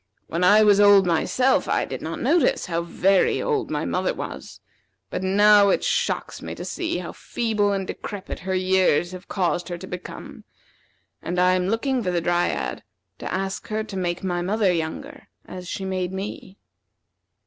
When 0.25 0.43
I 0.43 0.63
was 0.63 0.79
old 0.79 1.05
myself, 1.05 1.69
I 1.69 1.85
did 1.85 2.01
not 2.01 2.19
notice 2.19 2.65
how 2.65 2.81
very 2.81 3.39
old 3.39 3.69
my 3.69 3.85
mother 3.85 4.15
was; 4.15 4.59
but 5.11 5.21
now 5.21 5.69
it 5.69 5.83
shocks 5.83 6.41
me 6.41 6.55
to 6.55 6.65
see 6.65 6.97
how 6.97 7.11
feeble 7.11 7.71
and 7.71 7.85
decrepit 7.85 8.39
her 8.39 8.55
years 8.55 9.11
have 9.11 9.27
caused 9.27 9.69
her 9.69 9.77
to 9.77 9.85
become; 9.85 10.43
and 11.21 11.37
I 11.39 11.53
am 11.53 11.67
looking 11.67 12.01
for 12.01 12.09
the 12.09 12.19
Dryad 12.19 12.81
to 13.19 13.31
ask 13.31 13.67
her 13.67 13.83
to 13.83 13.95
make 13.95 14.23
my 14.23 14.41
mother 14.41 14.73
younger, 14.73 15.27
as 15.45 15.67
she 15.67 15.85
made 15.85 16.11
me." 16.11 16.57